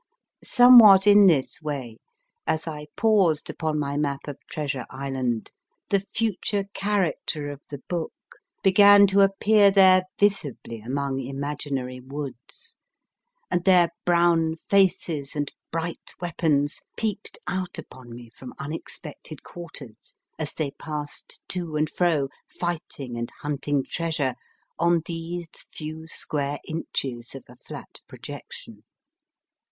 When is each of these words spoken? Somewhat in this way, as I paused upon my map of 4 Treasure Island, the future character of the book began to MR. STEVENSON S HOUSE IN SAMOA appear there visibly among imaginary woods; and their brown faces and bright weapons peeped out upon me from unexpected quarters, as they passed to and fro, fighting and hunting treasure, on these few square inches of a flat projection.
Somewhat 0.43 1.05
in 1.05 1.27
this 1.27 1.61
way, 1.61 1.97
as 2.47 2.65
I 2.67 2.87
paused 2.95 3.51
upon 3.51 3.77
my 3.77 3.97
map 3.97 4.27
of 4.27 4.37
4 4.49 4.49
Treasure 4.49 4.85
Island, 4.89 5.51
the 5.91 5.99
future 5.99 6.63
character 6.73 7.51
of 7.51 7.61
the 7.69 7.83
book 7.87 8.11
began 8.63 9.05
to 9.05 9.17
MR. 9.17 9.29
STEVENSON 9.29 9.29
S 9.29 9.29
HOUSE 9.29 9.29
IN 9.29 9.35
SAMOA 9.35 9.35
appear 9.59 9.69
there 9.71 10.03
visibly 10.17 10.79
among 10.81 11.19
imaginary 11.19 11.99
woods; 11.99 12.77
and 13.51 13.63
their 13.63 13.89
brown 14.03 14.55
faces 14.55 15.35
and 15.35 15.51
bright 15.71 16.13
weapons 16.19 16.79
peeped 16.97 17.37
out 17.45 17.77
upon 17.77 18.11
me 18.15 18.31
from 18.31 18.55
unexpected 18.57 19.43
quarters, 19.43 20.15
as 20.39 20.53
they 20.55 20.71
passed 20.71 21.39
to 21.49 21.75
and 21.75 21.91
fro, 21.91 22.27
fighting 22.47 23.17
and 23.19 23.29
hunting 23.41 23.83
treasure, 23.87 24.33
on 24.79 25.03
these 25.05 25.47
few 25.71 26.07
square 26.07 26.57
inches 26.67 27.35
of 27.35 27.43
a 27.47 27.55
flat 27.55 27.99
projection. 28.07 28.83